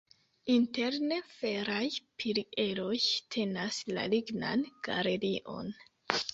[0.53, 1.83] Interne feraj
[2.23, 2.97] pilieroj
[3.37, 5.75] tenas la lignan galerion.